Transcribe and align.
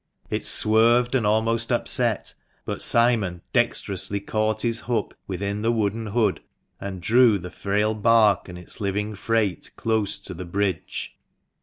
It 0.31 0.47
swerved, 0.47 1.13
and 1.13 1.27
almost 1.27 1.71
upset; 1.71 2.33
but 2.65 2.81
Simon 2.81 3.43
dexterously 3.53 4.19
caught 4.19 4.63
his 4.63 4.79
hook 4.79 5.15
within 5.27 5.61
the 5.61 5.71
wooden 5.71 6.07
hood, 6.07 6.41
and 6.79 6.99
drew 7.03 7.37
the 7.37 7.51
frail 7.51 7.93
bark 7.93 8.49
and 8.49 8.57
its 8.57 8.73
6 8.79 8.79
THE 8.79 8.83
MANCHESTER 8.85 8.89
MAN. 8.97 9.05
living 9.09 9.15
freight 9.15 9.71
close 9.75 10.17
to 10.17 10.33
the 10.33 10.45
bridge. 10.45 11.19